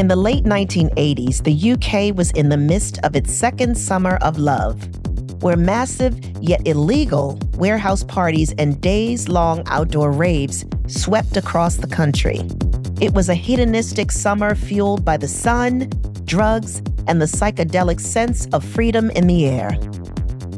[0.00, 4.38] In the late 1980s, the UK was in the midst of its second summer of
[4.38, 4.82] love,
[5.42, 12.40] where massive yet illegal warehouse parties and days long outdoor raves swept across the country.
[12.98, 15.90] It was a hedonistic summer fueled by the sun,
[16.24, 19.76] drugs, and the psychedelic sense of freedom in the air.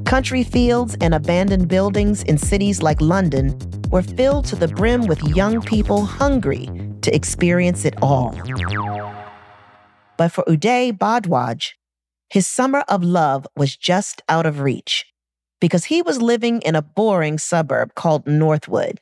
[0.05, 3.59] Country fields and abandoned buildings in cities like London
[3.91, 6.71] were filled to the brim with young people hungry
[7.01, 8.33] to experience it all.
[10.17, 11.71] But for Uday Bhardwaj,
[12.31, 15.07] his summer of love was just out of reach
[15.61, 19.01] because he was living in a boring suburb called Northwood,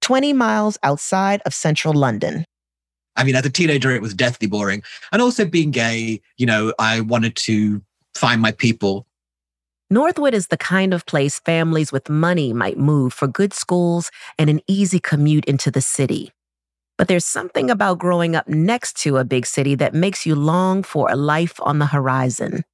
[0.00, 2.44] 20 miles outside of central London.
[3.14, 4.82] I mean, as a teenager, it was deathly boring.
[5.12, 7.82] And also being gay, you know, I wanted to
[8.14, 9.06] find my people.
[9.90, 14.48] Northwood is the kind of place families with money might move for good schools and
[14.48, 16.32] an easy commute into the city.
[16.98, 20.82] But there's something about growing up next to a big city that makes you long
[20.82, 22.64] for a life on the horizon.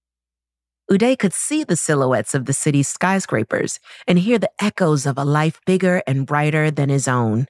[0.91, 5.25] Uday could see the silhouettes of the city's skyscrapers and hear the echoes of a
[5.25, 7.47] life bigger and brighter than his own.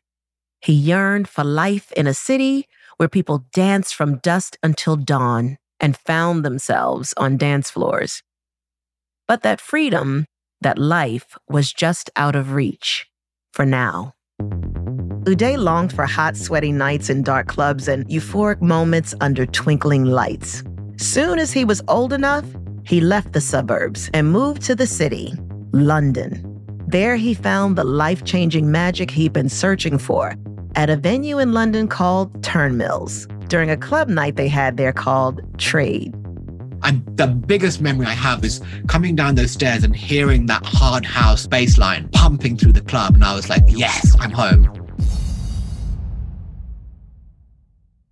[0.61, 5.97] He yearned for life in a city where people danced from dusk until dawn and
[5.97, 8.23] found themselves on dance floors.
[9.29, 10.27] But that freedom,
[10.61, 13.07] that life, was just out of reach
[13.53, 14.15] for now.
[15.29, 20.63] Uday longed for hot, sweaty nights in dark clubs and euphoric moments under twinkling lights.
[20.97, 22.47] Soon as he was old enough,
[22.87, 25.35] he left the suburbs and moved to the city,
[25.73, 26.43] London.
[26.87, 30.35] There he found the life changing magic he'd been searching for
[30.77, 35.43] at a venue in London called Turnmills during a club night they had there called
[35.59, 36.15] Trade.
[36.85, 41.05] And the biggest memory I have is coming down those stairs and hearing that hard
[41.05, 43.15] house bass line pumping through the club.
[43.15, 44.88] And I was like, yes, I'm home.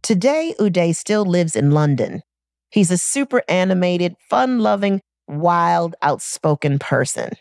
[0.06, 2.22] Today, Uday still lives in London.
[2.71, 7.33] He's a super animated, fun loving, wild, outspoken person.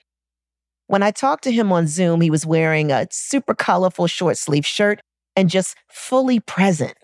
[0.87, 4.65] When I talked to him on Zoom, he was wearing a super colorful short sleeve
[4.65, 4.99] shirt
[5.35, 6.95] and just fully present.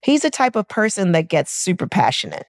[0.00, 2.46] He's the type of person that gets super passionate.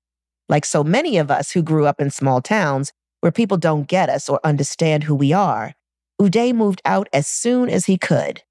[0.48, 4.08] Like so many of us who grew up in small towns where people don't get
[4.10, 5.74] us or understand who we are,
[6.22, 8.42] Uday moved out as soon as he could.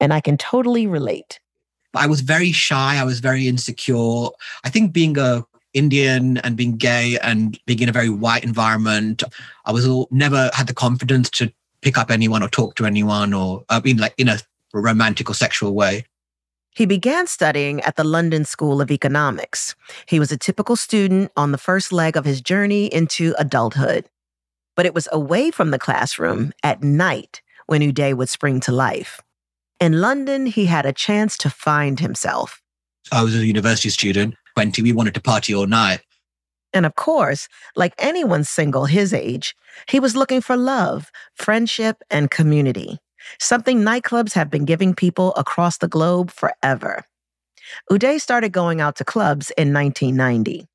[0.00, 1.40] And I can totally relate.
[1.94, 2.96] I was very shy.
[2.96, 4.28] I was very insecure.
[4.64, 5.44] I think being a
[5.74, 9.22] Indian and being gay and being in a very white environment,
[9.64, 13.32] I was all, never had the confidence to pick up anyone or talk to anyone
[13.32, 14.38] or I mean like in a
[14.72, 16.04] romantic or sexual way.
[16.74, 19.74] He began studying at the London School of Economics.
[20.06, 24.08] He was a typical student on the first leg of his journey into adulthood.
[24.76, 29.20] But it was away from the classroom at night when Uday would spring to life.
[29.80, 32.60] In London, he had a chance to find himself.
[33.12, 36.00] I was a university student, 20, we wanted to party all night.
[36.72, 39.54] And of course, like anyone single his age,
[39.88, 42.98] he was looking for love, friendship, and community,
[43.38, 47.04] something nightclubs have been giving people across the globe forever.
[47.90, 50.66] Uday started going out to clubs in 1990.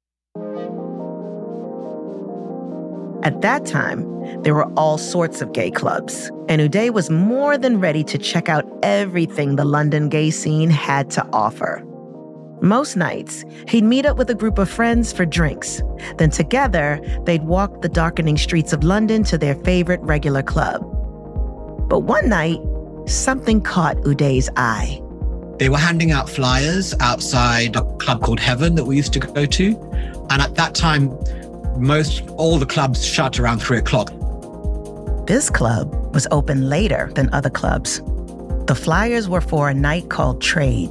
[3.23, 4.12] At that time,
[4.43, 8.49] there were all sorts of gay clubs, and Uday was more than ready to check
[8.49, 11.83] out everything the London gay scene had to offer.
[12.61, 15.81] Most nights, he'd meet up with a group of friends for drinks.
[16.17, 20.81] Then together, they'd walk the darkening streets of London to their favorite regular club.
[21.89, 22.59] But one night,
[23.05, 25.01] something caught Uday's eye.
[25.59, 29.45] They were handing out flyers outside a club called Heaven that we used to go
[29.45, 29.77] to.
[30.29, 31.09] And at that time,
[31.77, 34.11] most all the clubs shut around three o'clock.
[35.27, 38.01] This club was open later than other clubs.
[38.67, 40.89] The flyers were for a night called Trade.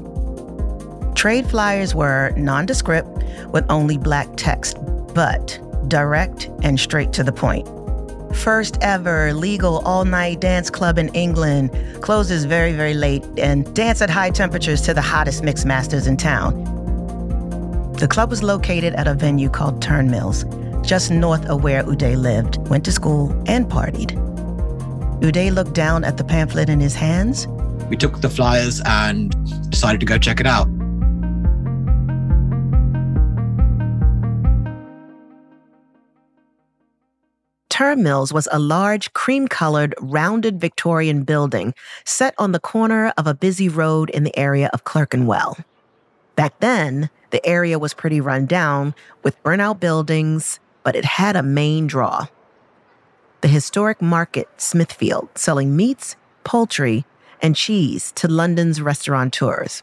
[1.15, 3.09] Trade flyers were nondescript
[3.49, 4.79] with only black text,
[5.15, 7.69] but direct and straight to the point.
[8.35, 11.71] First ever legal all night dance club in England
[12.01, 16.17] closes very, very late and dance at high temperatures to the hottest mix masters in
[16.17, 16.65] town.
[17.99, 20.45] The club was located at a venue called Turnmills,
[20.83, 24.13] just north of where Uday lived, went to school, and partied.
[25.21, 27.47] Uday looked down at the pamphlet in his hands.
[27.89, 29.35] We took the flyers and
[29.71, 30.69] decided to go check it out.
[37.69, 41.75] Turnmills was a large, cream colored, rounded Victorian building
[42.05, 45.57] set on the corner of a busy road in the area of Clerkenwell.
[46.37, 51.43] Back then, the area was pretty run down with burnout buildings, but it had a
[51.43, 52.27] main draw
[53.43, 57.05] the historic market Smithfield, selling meats, poultry,
[57.43, 59.83] and cheese to London's restaurateurs.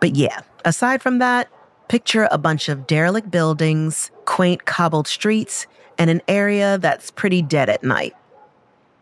[0.00, 1.48] But yeah, aside from that,
[1.88, 5.66] picture a bunch of derelict buildings, quaint cobbled streets,
[5.98, 8.14] and an area that's pretty dead at night.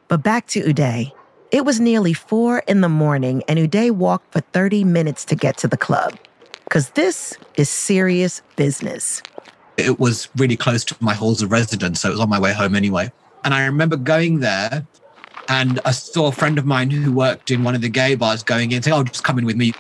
[0.08, 1.12] But back to Uday.
[1.50, 5.56] It was nearly four in the morning, and Uday walked for 30 minutes to get
[5.58, 6.16] to the club.
[6.64, 9.22] Because this is serious business.
[9.76, 12.52] It was really close to my halls of residence, so it was on my way
[12.52, 13.12] home anyway.
[13.44, 14.86] And I remember going there
[15.48, 18.42] and I saw a friend of mine who worked in one of the gay bars
[18.42, 19.72] going in saying, Oh, just come in with me.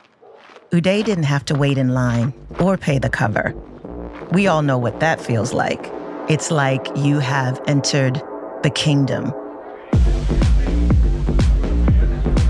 [0.72, 3.54] Uday didn't have to wait in line or pay the cover.
[4.32, 5.90] We all know what that feels like.
[6.28, 8.22] It's like you have entered
[8.62, 9.32] the kingdom.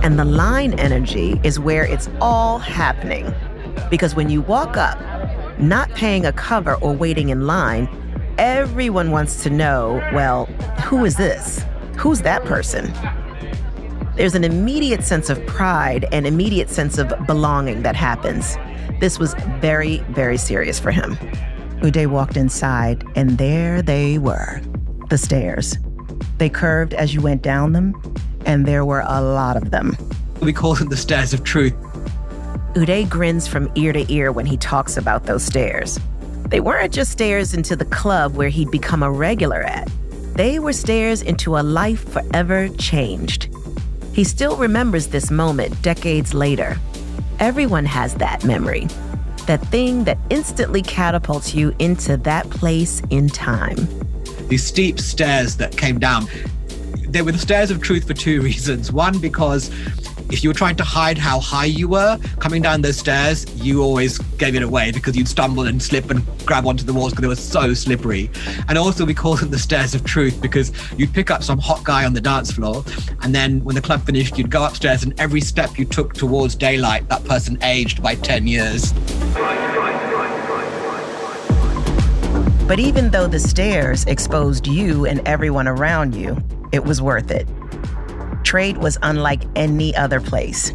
[0.02, 3.34] And the line energy is where it's all happening.
[3.90, 4.98] Because when you walk up,
[5.60, 7.88] not paying a cover or waiting in line,
[8.38, 10.46] everyone wants to know well,
[10.84, 11.64] who is this?
[11.96, 12.92] Who's that person?
[14.16, 18.56] There's an immediate sense of pride and immediate sense of belonging that happens.
[19.00, 21.16] This was very, very serious for him.
[21.80, 24.60] Uday walked inside, and there they were
[25.08, 25.76] the stairs.
[26.38, 27.94] They curved as you went down them,
[28.44, 29.96] and there were a lot of them.
[30.40, 31.74] We call them the stairs of truth.
[32.74, 35.98] Uday grins from ear to ear when he talks about those stairs.
[36.48, 39.90] They weren't just stairs into the club where he'd become a regular at,
[40.36, 43.48] they were stairs into a life forever changed.
[44.12, 46.78] He still remembers this moment decades later.
[47.40, 48.88] Everyone has that memory
[49.46, 53.76] that thing that instantly catapults you into that place in time.
[54.46, 56.26] These steep stairs that came down,
[57.08, 58.92] they were the stairs of truth for two reasons.
[58.92, 59.70] One, because
[60.32, 63.82] if you were trying to hide how high you were coming down those stairs, you
[63.82, 67.22] always gave it away because you'd stumble and slip and grab onto the walls because
[67.22, 68.30] they were so slippery.
[68.68, 71.84] And also, we call them the stairs of truth because you'd pick up some hot
[71.84, 72.84] guy on the dance floor,
[73.22, 76.54] and then when the club finished, you'd go upstairs, and every step you took towards
[76.54, 78.92] daylight, that person aged by 10 years.
[82.66, 86.36] But even though the stairs exposed you and everyone around you,
[86.70, 87.48] it was worth it.
[88.50, 90.74] Trade was unlike any other place.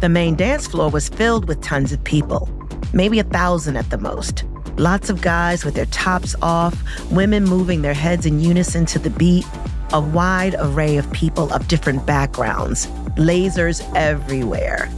[0.00, 2.50] The main dance floor was filled with tons of people,
[2.92, 4.42] maybe a thousand at the most.
[4.76, 6.76] Lots of guys with their tops off,
[7.12, 9.46] women moving their heads in unison to the beat,
[9.92, 14.90] a wide array of people of different backgrounds, lasers everywhere.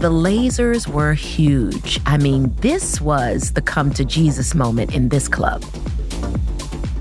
[0.00, 1.98] The lasers were huge.
[2.04, 5.64] I mean, this was the come to Jesus moment in this club.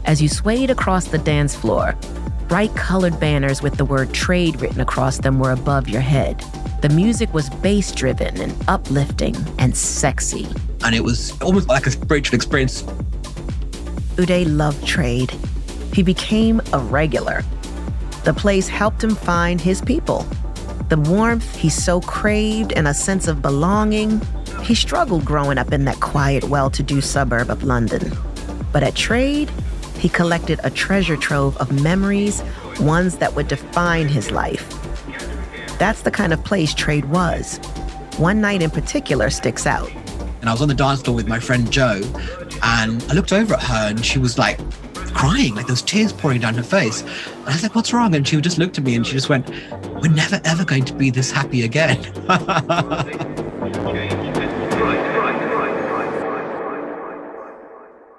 [0.05, 1.97] As you swayed across the dance floor,
[2.47, 6.43] bright colored banners with the word trade written across them were above your head.
[6.81, 10.47] The music was bass driven and uplifting and sexy.
[10.83, 12.83] And it was almost like a spiritual experience.
[14.15, 15.31] Uday loved trade.
[15.93, 17.43] He became a regular.
[18.23, 20.25] The place helped him find his people
[20.89, 24.21] the warmth he so craved and a sense of belonging.
[24.61, 28.11] He struggled growing up in that quiet, well to do suburb of London.
[28.71, 29.49] But at Trade,
[30.05, 32.43] he collected a treasure trove of memories,
[32.79, 34.69] ones that would define his life.
[35.79, 37.57] That's the kind of place Trade was.
[38.17, 39.91] One night in particular sticks out.
[40.41, 42.03] And I was on the dance floor with my friend Joe,
[42.61, 44.59] and I looked over at her, and she was like
[45.15, 47.01] crying, like those tears pouring down her face.
[47.01, 48.13] And I was like, what's wrong?
[48.13, 49.49] And she just looked at me and she just went,
[50.03, 51.99] we're never ever going to be this happy again.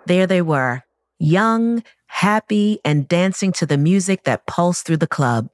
[0.06, 0.82] There they were,
[1.18, 5.48] young, happy, and dancing to the music that pulsed through the club.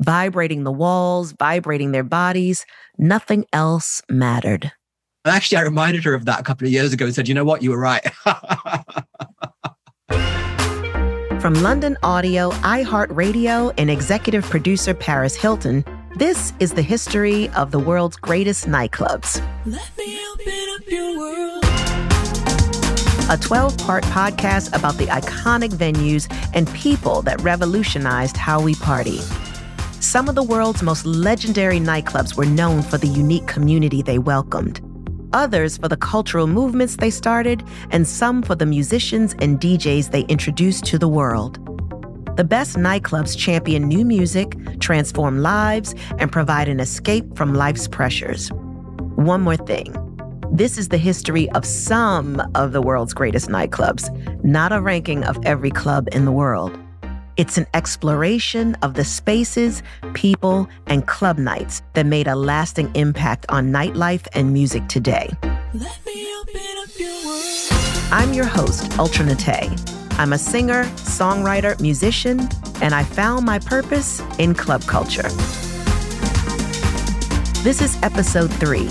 [0.00, 2.66] Vibrating the walls, vibrating their bodies,
[2.98, 4.72] nothing else mattered.
[5.24, 7.44] Actually, I reminded her of that a couple of years ago and said, you know
[7.44, 8.04] what, you were right.
[11.40, 15.84] From London Audio, iHeartRadio, and executive producer Paris Hilton,
[16.16, 19.40] this is the history of the world's greatest nightclubs.
[23.32, 29.20] A 12 part podcast about the iconic venues and people that revolutionized how we party.
[30.00, 34.82] Some of the world's most legendary nightclubs were known for the unique community they welcomed,
[35.32, 40.24] others for the cultural movements they started, and some for the musicians and DJs they
[40.24, 41.56] introduced to the world.
[42.36, 48.50] The best nightclubs champion new music, transform lives, and provide an escape from life's pressures.
[49.16, 50.11] One more thing.
[50.54, 54.04] This is the history of some of the world's greatest nightclubs,
[54.44, 56.78] not a ranking of every club in the world.
[57.38, 59.82] It's an exploration of the spaces,
[60.12, 65.30] people, and club nights that made a lasting impact on nightlife and music today.
[68.12, 69.80] I'm your host, Ultra Nate.
[70.18, 72.46] I'm a singer, songwriter, musician,
[72.82, 75.30] and I found my purpose in club culture.
[77.62, 78.90] This is episode three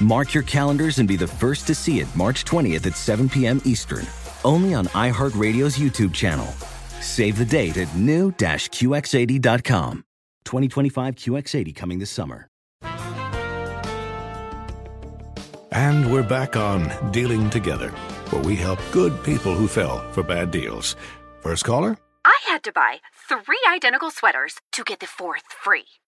[0.00, 3.60] Mark your calendars and be the first to see it March 20th at 7 p.m.
[3.64, 4.06] Eastern,
[4.44, 6.46] only on iHeartRadio's YouTube channel.
[7.00, 10.04] Save the date at new-QX80.com.
[10.44, 12.46] 2025 QX80 coming this summer.
[15.72, 17.88] And we're back on Dealing Together,
[18.28, 20.96] where we help good people who fell for bad deals.
[21.40, 21.96] First caller?
[22.24, 25.86] I had to buy three identical sweaters to get the fourth free.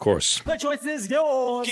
[0.00, 0.40] Of course.
[0.46, 1.68] The choice is yours.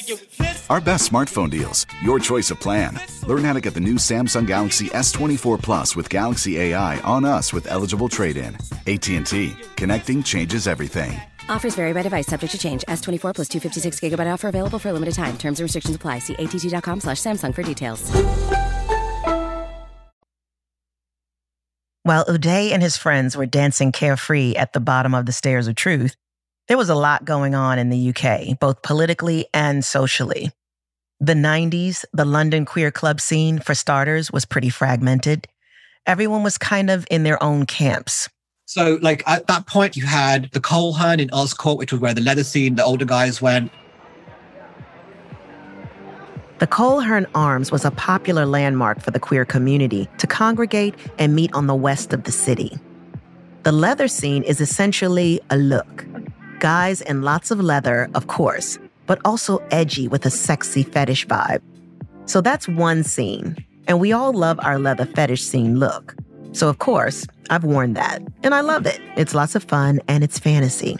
[0.68, 1.86] Our best smartphone deals.
[2.02, 3.00] Your choice of plan.
[3.26, 7.54] Learn how to get the new Samsung Galaxy S24 Plus with Galaxy AI on us
[7.54, 8.54] with eligible trade-in.
[8.86, 9.54] AT&T.
[9.76, 11.18] Connecting changes everything.
[11.48, 12.84] Offers vary by device, subject to change.
[12.86, 15.38] S24 plus 256 gigabyte offer available for a limited time.
[15.38, 16.18] Terms and restrictions apply.
[16.18, 18.12] See att.com slash Samsung for details.
[22.02, 25.76] While Uday and his friends were dancing carefree at the bottom of the stairs of
[25.76, 26.14] truth,
[26.68, 30.52] there was a lot going on in the UK, both politically and socially.
[31.18, 35.48] The 90s, the London queer club scene, for starters, was pretty fragmented.
[36.06, 38.28] Everyone was kind of in their own camps.
[38.66, 42.12] So, like at that point, you had the Coleherne in Earl's Court, which was where
[42.12, 43.72] the leather scene, the older guys went.
[46.58, 51.52] The Coleherne Arms was a popular landmark for the queer community to congregate and meet
[51.54, 52.76] on the west of the city.
[53.62, 56.04] The leather scene is essentially a look.
[56.60, 61.62] Guys in lots of leather, of course, but also edgy with a sexy fetish vibe.
[62.26, 66.16] So that's one scene, and we all love our leather fetish scene look.
[66.52, 69.00] So, of course, I've worn that, and I love it.
[69.16, 70.96] It's lots of fun and it's fantasy.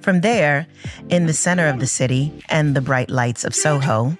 [0.00, 0.66] From there,
[1.10, 4.16] in the center of the city and the bright lights of Soho,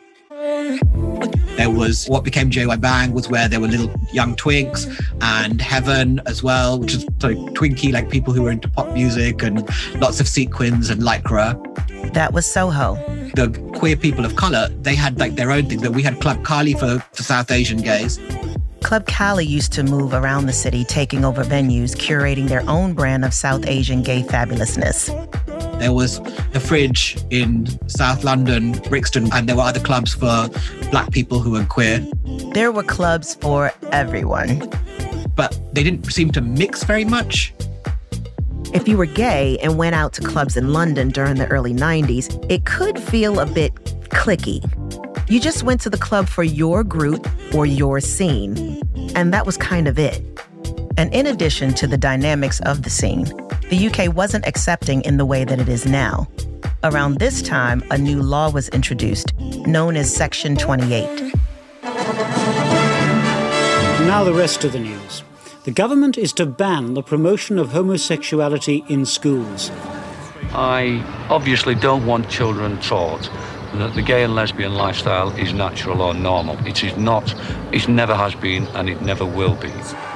[1.57, 4.87] There was what became JY Bang, was where there were little young twinks,
[5.21, 8.93] and Heaven as well, which is sort of twinky, like people who were into pop
[8.93, 9.69] music and
[10.01, 11.57] lots of sequins and lycra.
[12.15, 12.95] that was Soho.
[13.35, 15.81] the queer people of color, they had like their own thing.
[15.81, 18.19] That we had Club Kali for, for South Asian gays.
[18.83, 23.25] Club Kali used to move around the city, taking over venues, curating their own brand
[23.25, 25.11] of South Asian gay fabulousness.
[25.79, 26.21] There was
[26.53, 30.49] the Fridge in South London, Brixton, and there were other clubs for
[30.91, 32.05] black people who were queer.
[32.53, 34.69] There were clubs for everyone.
[35.37, 37.55] But they didn't seem to mix very much.
[38.75, 42.45] If you were gay and went out to clubs in London during the early 90s,
[42.51, 43.75] it could feel a bit
[44.11, 44.61] clicky.
[45.31, 48.83] You just went to the club for your group or your scene,
[49.15, 50.23] and that was kind of it.
[50.99, 53.23] And in addition to the dynamics of the scene,
[53.71, 56.27] the UK wasn't accepting in the way that it is now.
[56.83, 59.33] Around this time, a new law was introduced,
[59.65, 61.33] known as Section 28.
[64.09, 65.23] Now, the rest of the news.
[65.63, 69.71] The government is to ban the promotion of homosexuality in schools.
[70.51, 73.31] I obviously don't want children taught
[73.75, 76.59] that the gay and lesbian lifestyle is natural or normal.
[76.67, 77.33] It is not,
[77.71, 79.71] it never has been, and it never will be.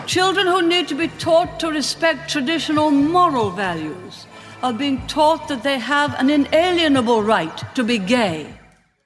[0.06, 4.26] Children who need to be taught to respect traditional moral values
[4.62, 8.52] are being taught that they have an inalienable right to be gay.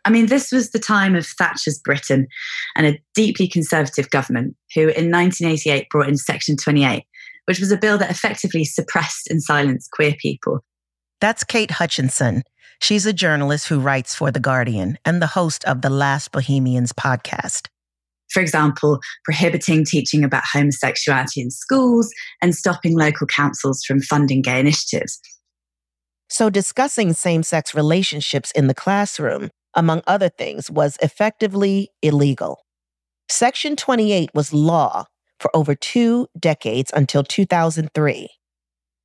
[0.04, 2.26] I mean, this was the time of Thatcher's Britain
[2.76, 7.04] and a deeply conservative government who, in 1988, brought in Section 28,
[7.44, 10.60] which was a bill that effectively suppressed and silenced queer people.
[11.20, 12.42] That's Kate Hutchinson.
[12.80, 16.92] She's a journalist who writes for The Guardian and the host of the Last Bohemians
[16.92, 17.68] podcast.
[18.30, 22.10] For example, prohibiting teaching about homosexuality in schools
[22.42, 25.20] and stopping local councils from funding gay initiatives.
[26.28, 32.64] So, discussing same sex relationships in the classroom among other things, was effectively illegal.
[33.28, 35.04] Section 28 was law
[35.38, 38.28] for over two decades until 2003.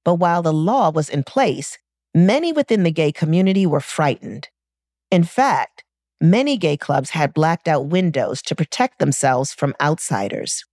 [0.06, 1.78] But while the law was in place,
[2.16, 4.48] many within the gay community were frightened.
[5.12, 5.84] In fact,
[6.22, 10.64] many gay clubs had blacked out windows to protect themselves from outsiders.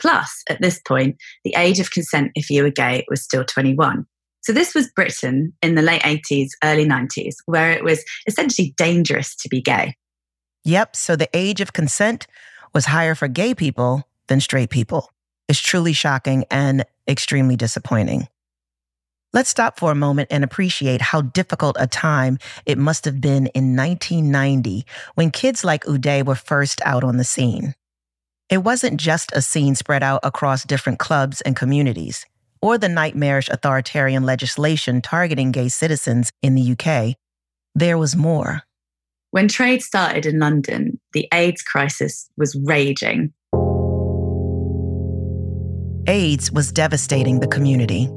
[0.00, 4.06] Plus, at this point, the age of consent if you were gay was still 21.
[4.42, 9.34] So this was Britain in the late 80s, early 90s, where it was essentially dangerous
[9.36, 9.94] to be gay.
[10.64, 10.96] Yep.
[10.96, 12.26] So the age of consent
[12.72, 15.10] was higher for gay people than straight people.
[15.48, 18.28] It's truly shocking and extremely disappointing.
[19.32, 23.46] Let's stop for a moment and appreciate how difficult a time it must have been
[23.48, 27.74] in 1990 when kids like Uday were first out on the scene.
[28.48, 32.24] It wasn't just a scene spread out across different clubs and communities
[32.60, 37.16] or the nightmarish authoritarian legislation targeting gay citizens in the UK,
[37.74, 38.62] there was more.
[39.30, 43.32] When trade started in London, the AIDS crisis was raging.
[46.06, 48.08] AIDS was devastating the community.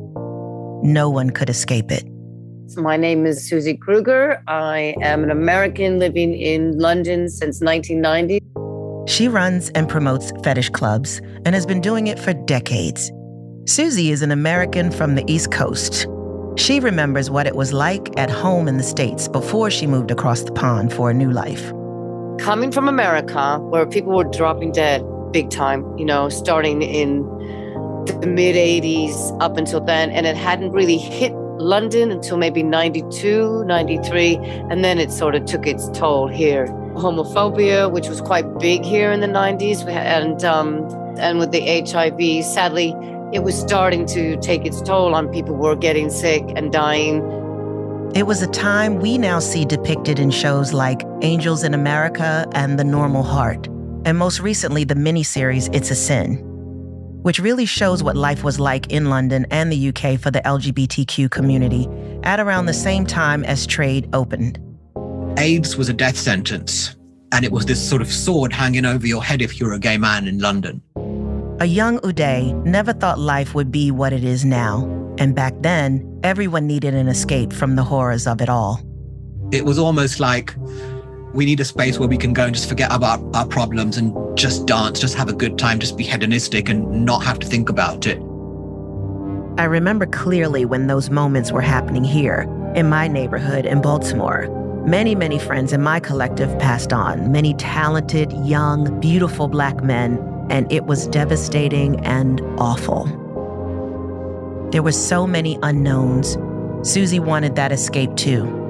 [0.84, 2.04] No one could escape it.
[2.76, 4.42] My name is Susie Kruger.
[4.48, 8.40] I am an American living in London since 1990.
[9.12, 13.12] She runs and promotes fetish clubs and has been doing it for decades.
[13.66, 16.08] Susie is an American from the East Coast.
[16.56, 20.42] She remembers what it was like at home in the States before she moved across
[20.44, 21.72] the pond for a new life.
[22.40, 27.24] Coming from America, where people were dropping dead big time, you know, starting in
[28.08, 33.64] the mid 80s up until then, and it hadn't really hit London until maybe 92,
[33.66, 34.36] 93,
[34.70, 36.68] and then it sort of took its toll here.
[36.96, 40.86] Homophobia, which was quite big here in the 90s, and um,
[41.18, 42.96] and with the HIV, sadly,
[43.34, 47.22] it was starting to take its toll on people who were getting sick and dying.
[48.14, 52.78] It was a time we now see depicted in shows like Angels in America and
[52.78, 53.68] The Normal Heart,
[54.04, 56.51] and most recently the miniseries It's a Sin,
[57.22, 61.30] which really shows what life was like in London and the UK for the LGBTQ
[61.30, 61.88] community
[62.24, 64.60] at around the same time as trade opened.
[65.38, 66.96] AIDS was a death sentence,
[67.32, 69.80] and it was this sort of sword hanging over your head if you were a
[69.80, 70.82] gay man in London.
[71.60, 74.86] A young Uday never thought life would be what it is now,
[75.18, 78.82] and back then, everyone needed an escape from the horrors of it all.
[79.52, 80.56] It was almost like
[81.34, 84.16] we need a space where we can go and just forget about our problems and
[84.38, 87.70] just dance, just have a good time, just be hedonistic and not have to think
[87.70, 88.18] about it.
[89.58, 94.48] I remember clearly when those moments were happening here, in my neighborhood in Baltimore.
[94.86, 100.18] Many, many friends in my collective passed on, many talented, young, beautiful black men
[100.52, 103.06] and it was devastating and awful.
[104.72, 106.38] There were so many unknowns.
[106.88, 108.61] Susie wanted that escape too.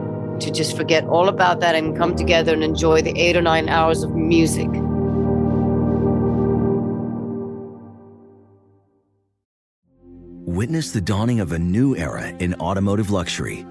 [0.41, 3.69] To just forget all about that and come together and enjoy the eight or nine
[3.69, 4.67] hours of music.
[10.47, 13.65] Witness the dawning of a new era in automotive luxury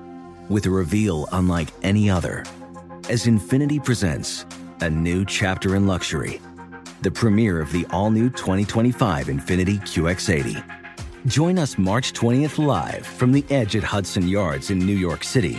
[0.48, 2.44] with a reveal unlike any other
[3.08, 4.46] as INFINITI presents
[4.80, 6.40] a new chapter in luxury,
[7.02, 10.80] the premiere of the all new 2025 INFINITI QX80.
[11.26, 15.58] Join us March 20th live from the edge at Hudson Yards in New York City,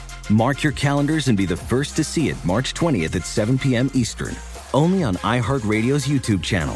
[0.31, 3.91] Mark your calendars and be the first to see it March 20th at 7 p.m.
[3.93, 4.35] Eastern,
[4.73, 6.75] only on iHeartRadio's YouTube channel.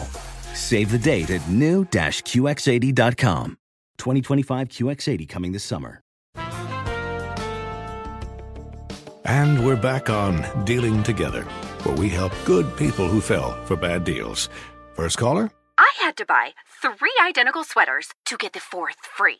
[0.54, 3.58] Save the date at new-QX80.com.
[3.98, 6.02] 2025 QX80 coming this summer.
[9.24, 11.44] And we're back on Dealing Together,
[11.84, 14.50] where we help good people who fell for bad deals.
[14.94, 15.50] First caller?
[15.78, 19.40] I had to buy three identical sweaters to get the fourth free.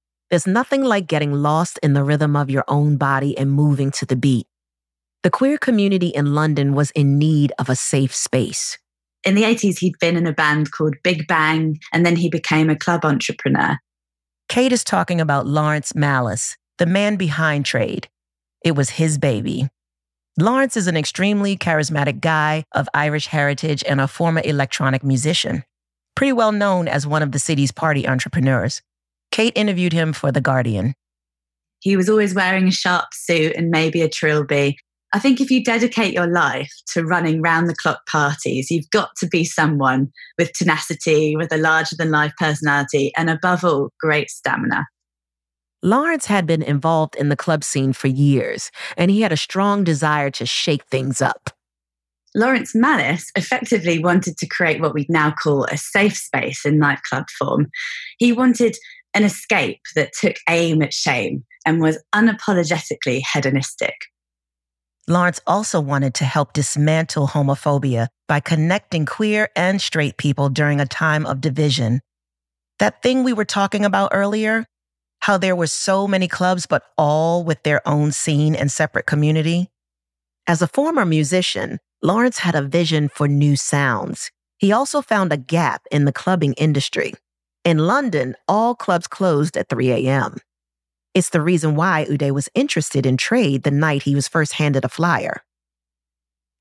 [0.31, 4.05] There's nothing like getting lost in the rhythm of your own body and moving to
[4.05, 4.47] the beat.
[5.23, 8.77] The queer community in London was in need of a safe space.
[9.25, 12.69] In the 80s, he'd been in a band called Big Bang, and then he became
[12.69, 13.77] a club entrepreneur.
[14.47, 18.07] Kate is talking about Laurence Malice, the man behind Trade.
[18.63, 19.67] It was his baby.
[20.39, 25.65] Laurence is an extremely charismatic guy of Irish heritage and a former electronic musician,
[26.15, 28.81] pretty well known as one of the city's party entrepreneurs.
[29.31, 30.93] Kate interviewed him for The Guardian.
[31.79, 34.77] He was always wearing a sharp suit and maybe a trilby.
[35.13, 39.09] I think if you dedicate your life to running round the clock parties, you've got
[39.17, 44.29] to be someone with tenacity, with a larger than life personality, and above all, great
[44.29, 44.85] stamina.
[45.83, 49.83] Laurence had been involved in the club scene for years, and he had a strong
[49.83, 51.49] desire to shake things up.
[52.33, 57.25] Laurence Malice effectively wanted to create what we'd now call a safe space in nightclub
[57.37, 57.67] form.
[58.19, 58.77] He wanted
[59.13, 63.95] an escape that took aim at shame and was unapologetically hedonistic.
[65.07, 70.85] Laurence also wanted to help dismantle homophobia by connecting queer and straight people during a
[70.85, 72.01] time of division.
[72.79, 74.65] That thing we were talking about earlier,
[75.19, 79.69] how there were so many clubs, but all with their own scene and separate community.
[80.47, 84.31] As a former musician, Laurence had a vision for new sounds.
[84.57, 87.13] He also found a gap in the clubbing industry.
[87.63, 90.37] In London, all clubs closed at 3 a.m.
[91.13, 94.83] It's the reason why Uday was interested in trade the night he was first handed
[94.83, 95.43] a flyer.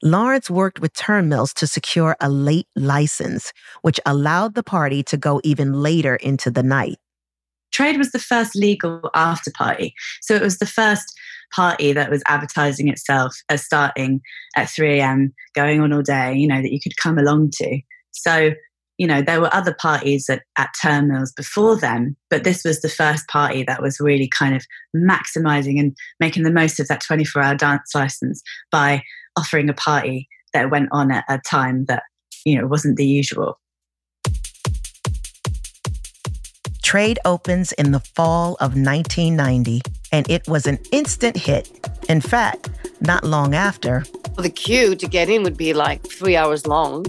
[0.03, 5.41] Laurence worked with Turnmills to secure a late license, which allowed the party to go
[5.43, 6.99] even later into the night.
[7.73, 9.95] Trade was the first legal after party.
[10.21, 11.15] So it was the first
[11.55, 14.21] party that was advertising itself as starting
[14.55, 17.81] at 3 a.m., going on all day, you know, that you could come along to.
[18.11, 18.53] So
[19.01, 22.89] you know, there were other parties at, at Turnmills before them, but this was the
[22.91, 24.63] first party that was really kind of
[24.95, 29.03] maximizing and making the most of that 24 hour dance license by
[29.39, 32.03] offering a party that went on at a time that,
[32.45, 33.59] you know, wasn't the usual.
[36.83, 39.81] Trade opens in the fall of 1990,
[40.13, 41.71] and it was an instant hit.
[42.11, 42.69] In fact,
[43.01, 44.05] not long after.
[44.37, 47.07] The queue to get in would be like three hours long.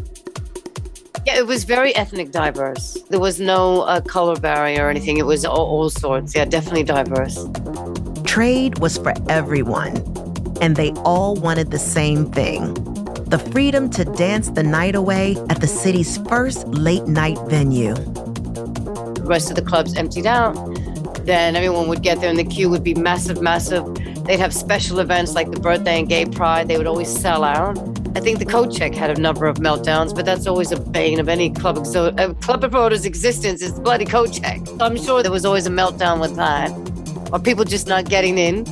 [1.25, 2.97] Yeah, it was very ethnic diverse.
[3.09, 5.17] There was no uh, color barrier or anything.
[5.17, 6.35] It was all, all sorts.
[6.35, 7.47] Yeah, definitely diverse.
[8.23, 9.97] Trade was for everyone,
[10.61, 12.73] and they all wanted the same thing
[13.31, 17.93] the freedom to dance the night away at the city's first late night venue.
[17.93, 20.53] The rest of the clubs emptied out.
[21.25, 23.85] Then everyone would get there, and the queue would be massive, massive.
[24.25, 26.67] They'd have special events like the birthday and gay pride.
[26.67, 27.77] They would always sell out.
[28.13, 31.19] I think the coat check had a number of meltdowns, but that's always a bane
[31.19, 31.87] of any club.
[31.87, 34.59] So a uh, club promoter's existence is the bloody coat check.
[34.81, 36.71] I'm sure there was always a meltdown with that.
[37.31, 38.65] Are people just not getting in?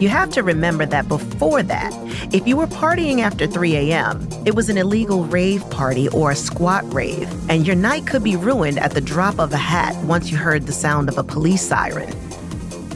[0.00, 1.92] You have to remember that before that,
[2.32, 6.36] if you were partying after 3 a.m., it was an illegal rave party or a
[6.36, 10.30] squat rave, and your night could be ruined at the drop of a hat once
[10.30, 12.10] you heard the sound of a police siren.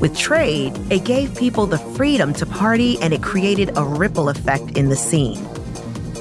[0.00, 4.78] With trade, it gave people the freedom to party and it created a ripple effect
[4.78, 5.46] in the scene.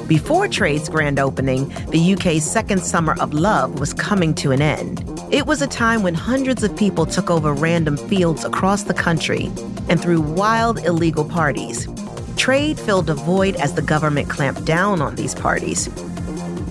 [0.06, 5.04] Before Trade's grand opening, the UK's second summer of love was coming to an end.
[5.32, 9.50] It was a time when hundreds of people took over random fields across the country
[9.88, 11.88] and threw wild illegal parties.
[12.36, 15.88] Trade filled a void as the government clamped down on these parties.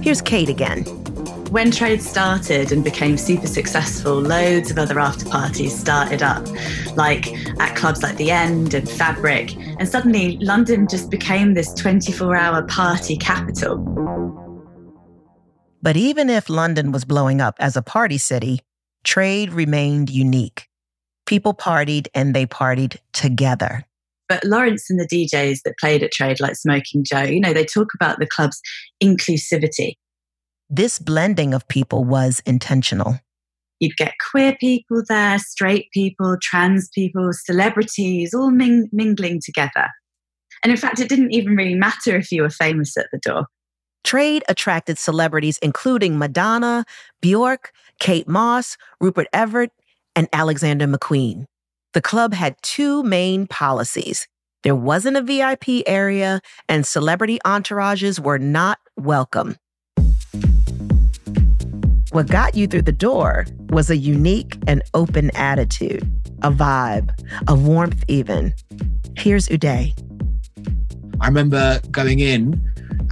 [0.03, 0.85] Here's Kate again.
[1.51, 6.47] When trade started and became super successful, loads of other after parties started up,
[6.95, 9.57] like at clubs like The End and Fabric.
[9.79, 13.79] And suddenly, London just became this 24 hour party capital.
[15.81, 18.61] But even if London was blowing up as a party city,
[19.03, 20.69] trade remained unique.
[21.25, 23.87] People partied and they partied together.
[24.29, 27.65] But Laurence and the DJs that played at Trade, like Smokin Jo, you know, they
[27.65, 28.61] talk about the club's
[29.03, 29.95] inclusivity.
[30.71, 33.21] This blending of people was intentional.
[33.81, 39.89] You'd get queer people there, straight people, trans people, celebrities, all ming- mingling together.
[40.63, 43.47] And in fact, it didn't even really matter if you were famous at the door.
[44.05, 46.85] Trade attracted celebrities including Madonna,
[47.23, 49.73] Bjork, Kate Moss, Rupert Everett,
[50.15, 51.47] and Alexander McQueen.
[51.95, 54.29] The club had two main policies.
[54.65, 59.57] There wasn't a VIP area, and celebrity entourages were not welcome.
[62.11, 66.11] What got you through the door was a unique and open attitude,
[66.43, 67.11] a vibe,
[67.47, 68.55] a warmth, even.
[69.17, 69.93] Here's Uday.
[71.21, 72.63] I remember going in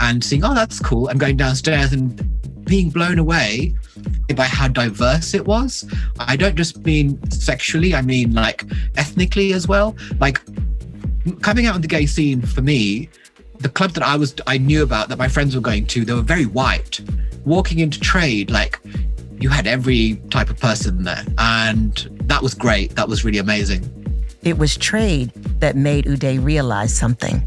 [0.01, 3.75] and seeing, oh, that's cool, and going downstairs and being blown away
[4.35, 5.85] by how diverse it was.
[6.19, 8.65] I don't just mean sexually, I mean like
[8.97, 9.95] ethnically as well.
[10.21, 10.41] Like
[11.43, 13.09] coming out on the gay scene for me,
[13.59, 16.13] the club that I was I knew about that my friends were going to, they
[16.13, 17.01] were very white.
[17.45, 18.81] Walking into trade, like
[19.39, 21.25] you had every type of person there.
[21.39, 22.97] And that was great.
[22.97, 23.93] That was really amazing.
[24.43, 27.43] It was trade that made Uday realize something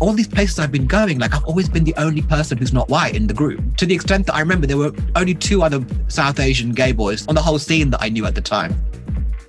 [0.00, 2.88] all these places I've been going, like I've always been the only person who's not
[2.88, 3.76] white in the group.
[3.76, 7.26] To the extent that I remember there were only two other South Asian gay boys
[7.26, 8.74] on the whole scene that I knew at the time.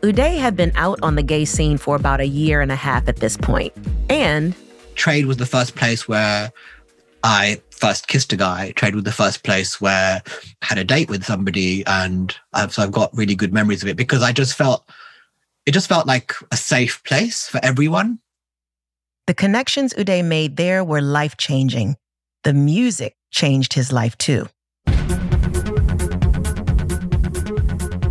[0.02, 3.08] Uday had been out on the gay scene for about a year and a half
[3.08, 3.74] at this point,
[4.10, 4.54] and
[4.96, 6.52] Trade was the first place where
[7.24, 8.72] I first kissed a guy.
[8.72, 10.22] Trade was the first place where
[10.62, 13.90] I had a date with somebody, and I've, so I've got really good memories of
[13.90, 14.90] it because I just felt
[15.66, 18.20] it just felt like a safe place for everyone.
[19.28, 21.98] The connections Uday made there were life changing.
[22.44, 24.48] The music changed his life too.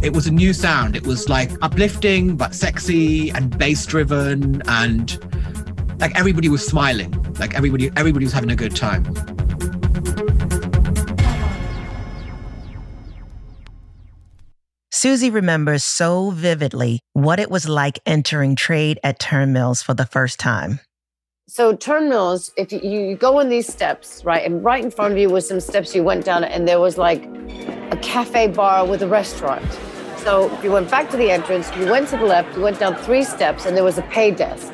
[0.03, 0.97] It was a new sound.
[0.97, 4.61] It was like uplifting, but sexy and bass driven.
[4.67, 5.17] And
[5.99, 7.11] like everybody was smiling.
[7.39, 9.05] Like everybody, everybody was having a good time.
[14.91, 20.41] Susie remembers so vividly what it was like entering trade at Turnmills for the first
[20.41, 20.81] time
[21.47, 25.19] so Turnmills, if you, you go in these steps, right, and right in front of
[25.19, 27.27] you was some steps you went down, and there was like
[27.91, 29.65] a cafe bar with a restaurant.
[30.17, 32.97] So you went back to the entrance, you went to the left, you went down
[32.97, 34.73] three steps, and there was a pay desk.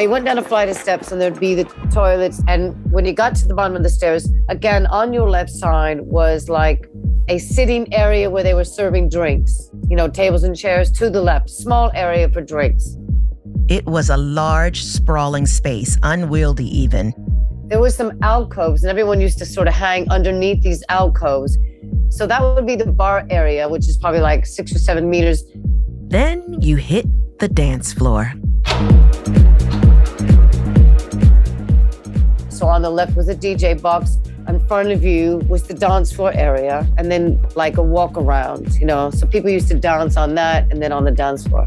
[0.00, 2.40] You went down a flight of steps, and there'd be the toilets.
[2.48, 6.00] And when you got to the bottom of the stairs, again on your left side
[6.00, 6.88] was like
[7.28, 9.70] a sitting area where they were serving drinks.
[9.88, 12.96] You know, tables and chairs to the left, small area for drinks.
[13.68, 17.12] It was a large, sprawling space, unwieldy even.
[17.66, 21.58] There was some alcoves, and everyone used to sort of hang underneath these alcoves.
[22.08, 25.44] So that would be the bar area, which is probably like six or seven meters.
[26.08, 27.06] Then you hit
[27.38, 28.32] the dance floor.
[32.60, 34.18] So on the left was a DJ box.
[34.46, 38.74] In front of you was the dance floor area, and then like a walk around,
[38.74, 39.10] you know.
[39.12, 41.66] So people used to dance on that and then on the dance floor.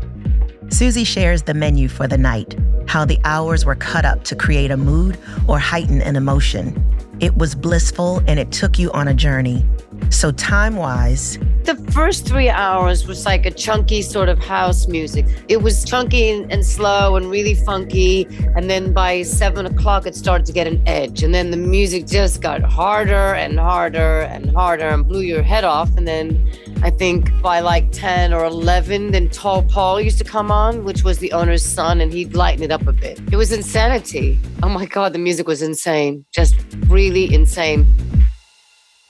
[0.70, 2.56] Susie shares the menu for the night,
[2.88, 6.80] how the hours were cut up to create a mood or heighten an emotion.
[7.20, 9.66] It was blissful and it took you on a journey.
[10.14, 15.26] So, time wise, the first three hours was like a chunky sort of house music.
[15.50, 18.28] It was chunky and, slow and really funky.
[18.56, 21.24] And then by seven o'clock, it started to get an edge.
[21.24, 25.64] And then the music just got harder and harder and harder and blew your head
[25.64, 25.90] off.
[25.98, 26.48] And then
[26.84, 31.04] I think by like 10 or 11, then Tall Paul used to come on, which
[31.04, 33.20] was the owner's son, and he'd lighten it up a bit.
[33.32, 34.40] It was insanity.
[34.62, 36.24] Oh my God, the music was insane.
[36.32, 36.56] Just
[36.88, 37.88] really insane.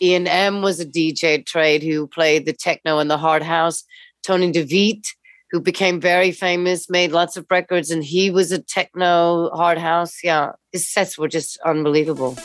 [0.04, 3.86] Ian M was a DJ trade who played the techno and the hard house.
[4.22, 5.08] Tony De Vit,
[5.50, 10.18] who became very famous, made lots of records, and he was a techno hard house.
[10.22, 12.36] Yeah, his sets were just unbelievable.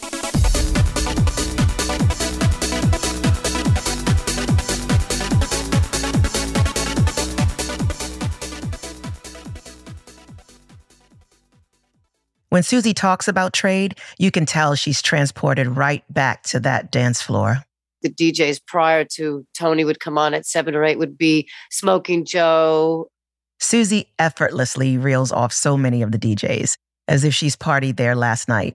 [12.51, 17.21] When Susie talks about trade, you can tell she's transported right back to that dance
[17.21, 17.59] floor.
[18.01, 22.25] The DJs prior to Tony would come on at seven or eight would be Smokin
[22.25, 23.09] Jo.
[23.61, 28.49] Susie effortlessly reels off so many of the DJs as if she's partied there last
[28.49, 28.75] night.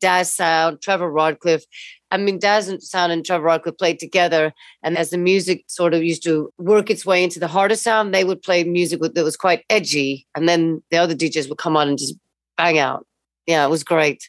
[0.00, 1.64] Daz Saund, Trevor Rockcliffe.
[2.10, 4.52] I mean, Daz Saund and Trevor Rockcliffe played together.
[4.82, 8.14] And as the music sort of used to work its way into the harder sound,
[8.14, 10.26] they would play music that was quite edgy.
[10.34, 12.14] And then the other DJs would come on and just
[12.60, 13.06] bang out.
[13.46, 14.28] Yeah, it was great.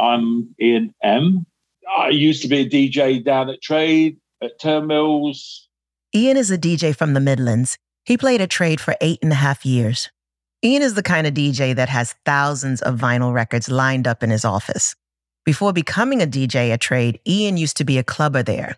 [0.00, 1.46] I'm Ian M.
[1.96, 5.68] I used to be a DJ down at Trade, at Turnmills.
[6.14, 7.78] Ian is a DJ from the Midlands.
[8.04, 10.10] He played at Trade for eight and a half years.
[10.64, 14.30] Ian is the kind of DJ that has thousands of vinyl records lined up in
[14.30, 14.96] his office.
[15.44, 18.76] Before becoming a DJ at Trade, Ian used to be a clubber there.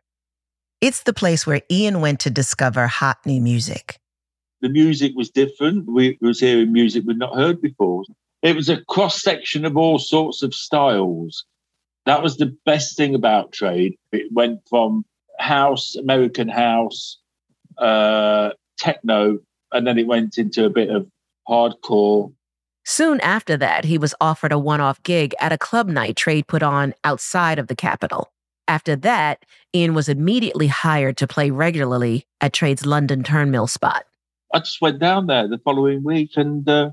[0.82, 3.98] It's the place where Ian went to discover hot new music.
[4.60, 5.90] The music was different.
[5.90, 8.04] We was hearing music we'd not heard before.
[8.42, 11.44] It was a cross section of all sorts of styles.
[12.06, 13.96] That was the best thing about trade.
[14.12, 15.04] It went from
[15.38, 17.18] house, American house,
[17.78, 19.38] uh, techno,
[19.72, 21.06] and then it went into a bit of
[21.48, 22.32] hardcore.
[22.84, 26.46] Soon after that, he was offered a one off gig at a club night trade
[26.46, 28.32] put on outside of the capital.
[28.66, 34.04] After that, Ian was immediately hired to play regularly at Trade's London Turnmill spot.
[34.54, 36.90] I just went down there the following week and uh,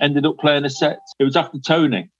[0.00, 0.98] ended up playing a set.
[1.18, 2.10] It was after Tony.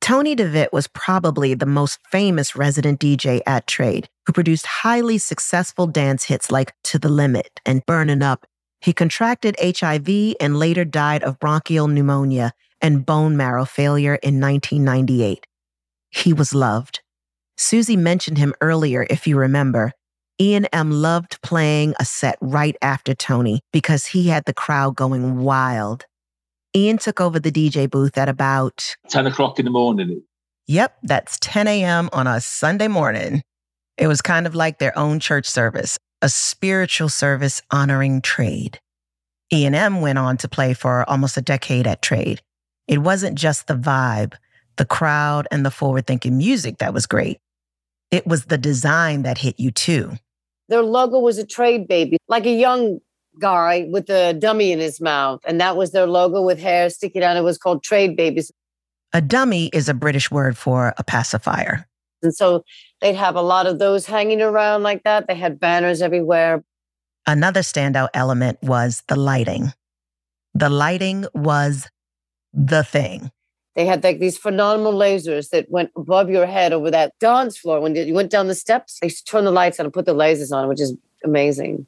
[0.00, 5.18] Tony De Vit was probably the most famous resident DJ at Trade, who produced highly
[5.18, 8.46] successful dance hits like To the Limit and Burnin' Up.
[8.80, 15.46] He contracted HIV and later died of bronchial pneumonia and bone marrow failure in 1998.
[16.10, 17.02] He was loved.
[17.58, 19.92] Susie mentioned him earlier, if you remember.
[20.40, 20.90] Ian M.
[20.90, 26.06] loved playing a set right after Tony because he had the crowd going wild.
[26.74, 30.22] Ian took over the DJ booth at about 10 o'clock in the morning.
[30.68, 32.08] Yep, that's 10 a.m.
[32.12, 33.42] on a Sunday morning.
[33.96, 38.78] It was kind of like their own church service, a spiritual service honoring trade.
[39.52, 42.40] Ian M went on to play for almost a decade at Trade.
[42.86, 44.34] It wasn't just the vibe,
[44.76, 47.38] the crowd, and the forward thinking music that was great.
[48.12, 50.12] It was the design that hit you too.
[50.68, 53.00] Their logo was a trade baby, like a young
[53.40, 55.40] guy with a dummy in his mouth.
[55.44, 57.36] And that was their logo with hair sticking out.
[57.36, 58.52] It was called Trade Babies.
[59.12, 61.86] A dummy is a British word for a pacifier.
[62.22, 62.64] And so
[63.00, 65.26] they'd have a lot of those hanging around like that.
[65.26, 66.62] They had banners everywhere.
[67.26, 69.72] Another standout element was the lighting.
[70.54, 71.88] The lighting was
[72.52, 73.30] the thing.
[73.76, 77.80] They had like these phenomenal lasers that went above your head over that dance floor.
[77.80, 80.52] When you went down the steps, they turned the lights on and put the lasers
[80.52, 81.86] on, which is amazing.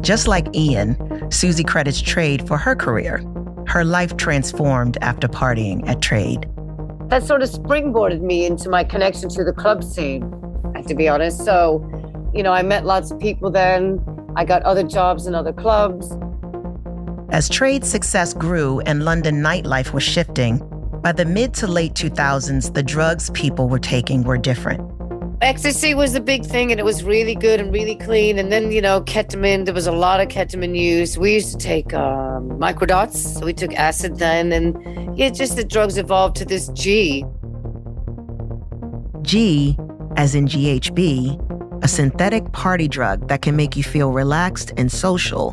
[0.00, 0.96] Just like Ian,
[1.30, 3.22] Susie credits Trade for her career.
[3.66, 6.48] Her life transformed after partying at Trade.
[7.08, 10.22] That sort of springboarded me into my connection to the club scene,
[10.86, 11.44] to be honest.
[11.44, 11.84] So,
[12.32, 14.04] you know, I met lots of people then.
[14.36, 16.16] I got other jobs in other clubs.
[17.30, 20.58] As Trade's success grew and London nightlife was shifting,
[21.02, 24.80] by the mid to late 2000s, the drugs people were taking were different.
[25.42, 28.38] Ecstasy was the big thing, and it was really good and really clean.
[28.38, 31.16] And then, you know, ketamine, there was a lot of ketamine use.
[31.16, 33.38] We used to take um, microdots.
[33.38, 34.52] So we took acid then.
[34.52, 37.24] And yeah, just the drugs evolved to this G.
[39.22, 39.78] G,
[40.16, 45.52] as in GHB, a synthetic party drug that can make you feel relaxed and social,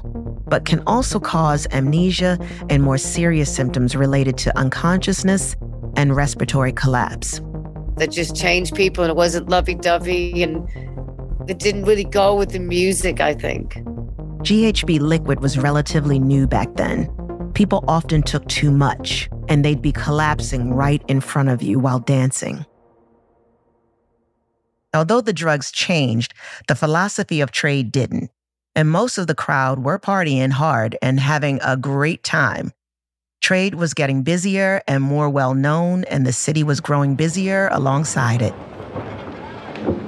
[0.50, 2.38] but can also cause amnesia
[2.69, 5.56] and more serious symptoms related to unconsciousness
[5.95, 7.39] and respiratory collapse
[7.98, 10.68] that just changed people and it wasn't lovey dovey and
[11.50, 13.76] it didn't really go with the music, I think.
[14.44, 17.10] GHB liquid was relatively new back then.
[17.54, 22.00] People often took too much, and they'd be collapsing right in front of you while
[22.00, 22.65] dancing.
[24.94, 26.34] Although the drugs changed,
[26.67, 28.30] the philosophy of trade didn't.
[28.76, 32.71] And most of the crowd were partying hard and having a great time,
[33.42, 38.42] Trade was getting busier and more well known, and the city was growing busier alongside
[38.42, 38.54] it.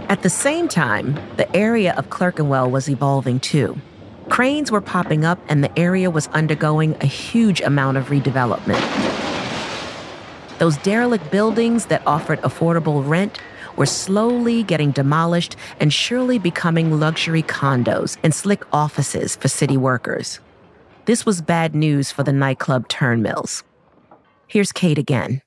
[0.10, 3.78] At the same time, the area of Clerkenwell was evolving too.
[4.28, 8.82] Cranes were popping up, and the area was undergoing a huge amount of redevelopment.
[10.58, 13.40] Those derelict buildings that offered affordable rent
[13.78, 20.42] were slowly getting demolished and surely becoming luxury condos and slick offices for city workers.
[21.10, 23.64] This was bad news for the nightclub Turnmills.
[24.46, 25.42] Here's Kate again.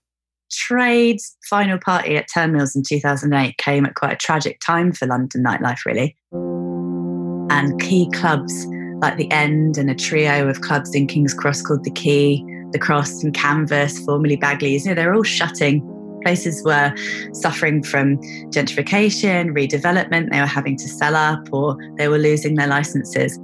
[0.51, 5.45] Trade's final party at Turnmills in 2008 came at quite a tragic time for London
[5.45, 6.17] nightlife, really.
[6.33, 8.67] And key clubs
[9.01, 12.81] like The End and a trio of clubs in King's Cross called The Key, The
[12.81, 15.81] Cross and Canvas, formerly Bagley's, you know, they're all shutting.
[16.25, 16.93] Places were
[17.35, 18.17] suffering from
[18.51, 23.39] gentrification, redevelopment, they were having to sell up or they were losing their licenses.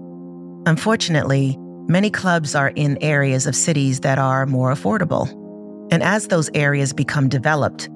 [0.67, 1.57] Unfortunately,
[1.89, 5.29] many clubs are in areas of cities that are more affordable.
[5.91, 7.89] And as those areas become developed,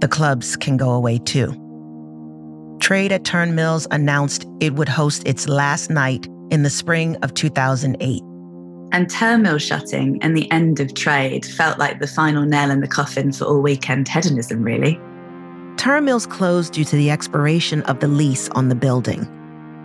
[0.00, 1.60] the clubs can go away too.
[2.80, 8.22] Trade at Turnmills announced it would host its last night in the spring of 2008.
[8.92, 12.88] And Turnmill shutting and the end of trade felt like the final nail in the
[12.88, 15.00] coffin for all weekend hedonism, really.
[15.76, 19.26] Turnmills closed due to the expiration of the lease on the building.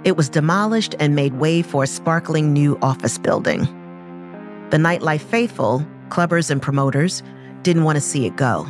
[0.06, 3.62] It was demolished and made way for a sparkling new office building.
[4.70, 7.22] The nightlife faithful, clubbers and promoters,
[7.64, 8.66] didn't want to see it go,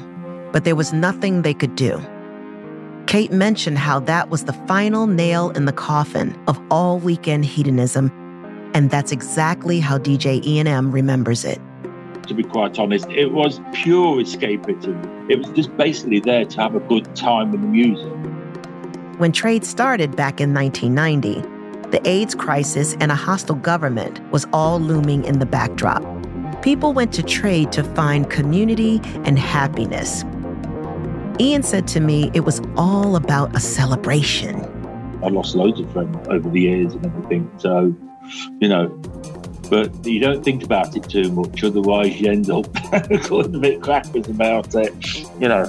[0.51, 2.01] but there was nothing they could do.
[3.05, 8.11] Kate mentioned how that was the final nail in the coffin of all weekend hedonism,
[8.73, 11.59] and that's exactly how DJ Ian M remembers it.
[12.27, 15.29] To be quite honest, it was pure escapism.
[15.29, 18.13] It was just basically there to have a good time with the music.
[19.19, 24.79] When trade started back in 1990, the AIDS crisis and a hostile government was all
[24.79, 26.01] looming in the backdrop.
[26.61, 30.23] People went to trade to find community and happiness.
[31.37, 34.55] Ian said to me it was all about a celebration.
[35.21, 37.51] I lost loads of friends over the years and everything.
[37.57, 37.93] So,
[38.61, 38.87] you know,
[39.69, 42.67] but you don't think about it too much, otherwise you end up
[43.27, 44.93] going a bit crackers about it.
[45.41, 45.65] You know,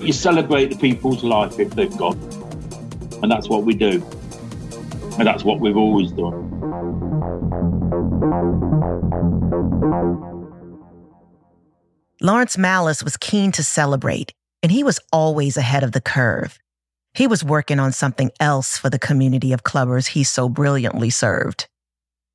[0.00, 2.18] you celebrate the people's life if they've gone,
[3.22, 4.02] and that's what we do,
[5.18, 6.46] and that's what we've always done.
[12.20, 16.58] Laurence Malice was keen to celebrate, and he was always ahead of the curve.
[17.14, 21.68] He was working on something else for the community of clubbers he so brilliantly served.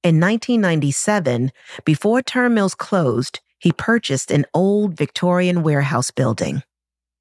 [0.04, 1.52] In 1997,
[1.86, 6.64] before Turnmills closed, he purchased an old Victorian warehouse building.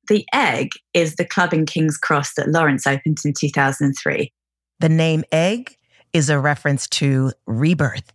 [0.09, 4.33] The Egg is the club in King's Cross that Laurence opened in 2003.
[4.81, 5.77] The name Egg
[6.13, 8.13] is a reference to rebirth.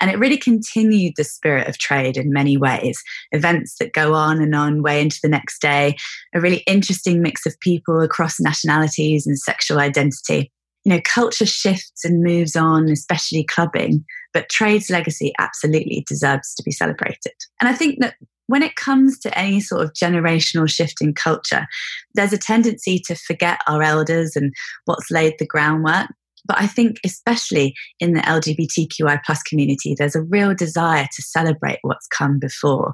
[0.00, 3.00] And it really continued the spirit of trade in many ways.
[3.30, 5.96] Events that go on and on way into the next day,
[6.34, 10.50] a really interesting mix of people across nationalities and sexual identity.
[10.84, 16.64] You know, culture shifts and moves on, especially clubbing, but trade's legacy absolutely deserves to
[16.64, 17.34] be celebrated.
[17.60, 18.16] And I think that
[18.52, 21.66] when it comes to any sort of generational shift in culture,
[22.14, 24.52] there's a tendency to forget our elders and
[24.84, 26.08] what's laid the groundwork.
[26.44, 31.78] But I think, especially in the LGBTQI plus community, there's a real desire to celebrate
[31.80, 32.92] what's come before.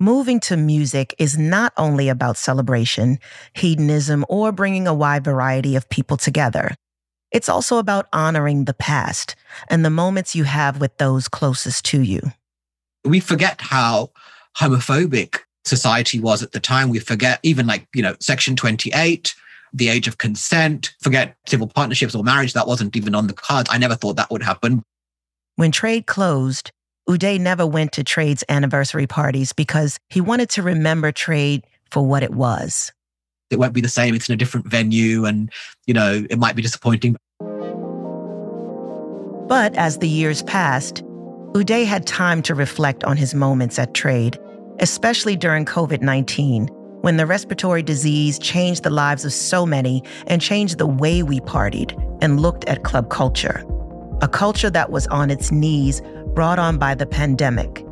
[0.00, 3.20] Moving to music is not only about celebration,
[3.54, 6.74] hedonism, or bringing a wide variety of people together.
[7.30, 9.36] It's also about honoring the past
[9.68, 12.32] and the moments you have with those closest to you.
[13.04, 14.10] We forget how
[14.58, 16.88] homophobic society was at the time.
[16.88, 19.34] We forget even like, you know, Section 28,
[19.72, 22.52] the age of consent, forget civil partnerships or marriage.
[22.52, 23.68] That wasn't even on the cards.
[23.72, 24.82] I never thought that would happen.
[25.56, 26.70] When trade closed,
[27.08, 32.22] Uday never went to trade's anniversary parties because he wanted to remember trade for what
[32.22, 32.92] it was.
[33.50, 34.14] It won't be the same.
[34.14, 35.50] It's in a different venue and,
[35.86, 37.16] you know, it might be disappointing.
[39.48, 41.02] But as the years passed,
[41.52, 44.38] Uday had time to reflect on his moments at trade,
[44.78, 46.68] especially during COVID 19,
[47.02, 51.40] when the respiratory disease changed the lives of so many and changed the way we
[51.40, 51.92] partied
[52.22, 53.66] and looked at club culture.
[54.22, 57.84] A culture that was on its knees, brought on by the pandemic.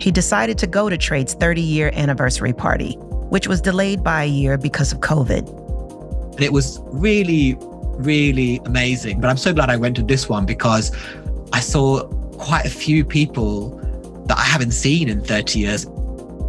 [0.00, 2.94] He decided to go to Trade's 30 year anniversary party,
[3.28, 6.40] which was delayed by a year because of COVID.
[6.40, 9.20] It was really, really amazing.
[9.20, 10.96] But I'm so glad I went to this one because
[11.52, 12.08] I saw
[12.40, 13.70] quite a few people
[14.26, 15.86] that I haven't seen in 30 years.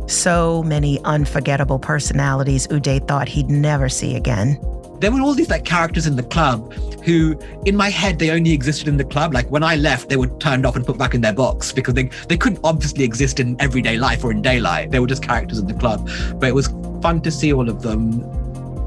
[0.07, 4.59] So many unforgettable personalities Uday thought he'd never see again.
[4.99, 6.73] There were all these like characters in the club
[7.03, 9.33] who, in my head, they only existed in the club.
[9.33, 11.95] Like when I left, they were turned off and put back in their box because
[11.95, 14.91] they, they couldn't obviously exist in everyday life or in daylight.
[14.91, 16.09] They were just characters in the club.
[16.39, 16.67] But it was
[17.01, 18.21] fun to see all of them.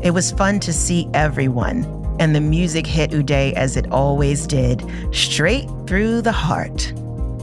[0.02, 2.03] It was fun to see everyone.
[2.18, 6.92] And the music hit Uday as it always did, straight through the heart.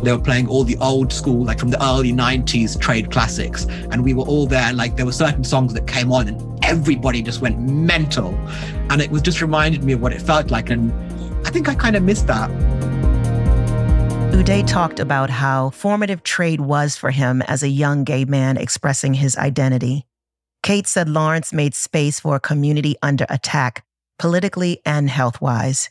[0.03, 3.65] They were playing all the old school, like from the early 90s trade classics.
[3.91, 4.73] And we were all there.
[4.73, 8.33] Like there were certain songs that came on and everybody just went mental.
[8.89, 10.69] And it was just reminded me of what it felt like.
[10.69, 10.91] And
[11.45, 12.49] I think I kind of missed that.
[14.31, 19.13] Uday talked about how formative trade was for him as a young gay man expressing
[19.13, 20.07] his identity.
[20.63, 23.83] Kate said Laurence made space for a community under attack,
[24.21, 25.89] politically and health wise.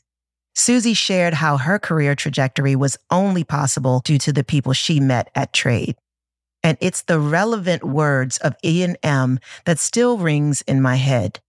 [0.55, 5.29] Susie shared how her career trajectory was only possible due to the people she met
[5.35, 5.97] at trade.
[6.63, 11.41] And it's the relevant words of Ian M that still rings in my head.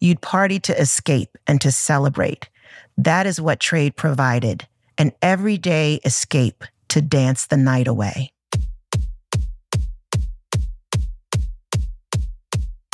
[0.00, 2.48] You'd party to escape and to celebrate.
[2.96, 4.66] That is what trade provided
[4.98, 8.32] an everyday escape to dance the night away.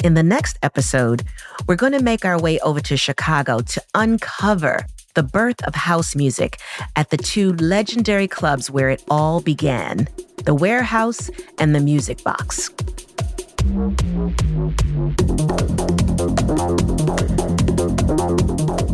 [0.04, 1.24] In the next episode,
[1.66, 4.84] we're going to make our way over to Chicago to uncover
[5.14, 6.58] the birth of house music
[6.94, 10.06] at the two legendary clubs where it all began
[10.44, 12.68] the Warehouse and the Music Box.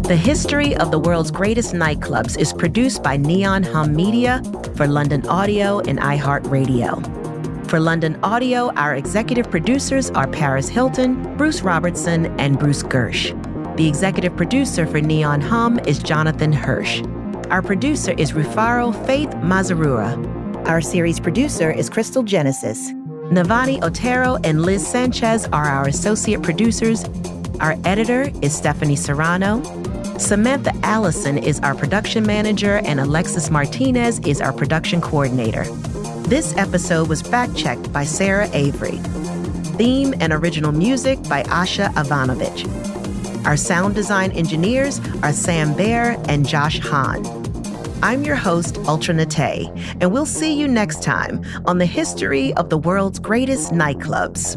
[0.06, 4.40] The history of the world's greatest nightclubs is produced by Neon Hum Media
[4.76, 7.19] for London Audio and iHeartRadio.
[7.70, 13.30] For London Audio, our executive producers are Paris Hilton, Bruce Robertson, and Bruce Gersh.
[13.76, 17.00] The executive producer for Neon Hum is Jonathan Hirsch.
[17.48, 20.16] Our producer is Rufaro Faith Mazarura.
[20.66, 22.90] Our series producer is Crystal Genesis.
[23.30, 27.04] Navani Otero and Liz Sanchez are our associate producers.
[27.60, 29.62] Our editor is Stephanie Serrano.
[30.18, 35.66] Samantha Allison is our production manager, and Alexis Martinez is our production coordinator.
[36.28, 38.98] This episode was fact checked by Sarah Avery.
[39.76, 42.66] Theme and original music by Asha Ivanovich.
[43.44, 47.24] Our sound design engineers are Sam Baer and Josh Hahn.
[48.02, 52.70] I'm your host, Ultra Nate, and we'll see you next time on the history of
[52.70, 54.56] the world's greatest nightclubs.